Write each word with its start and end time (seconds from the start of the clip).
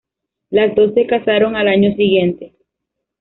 Los 0.49 0.73
dos 0.73 0.95
se 0.95 1.05
casaron 1.05 1.55
al 1.55 1.67
año 1.67 1.95
siguiente. 1.95 2.53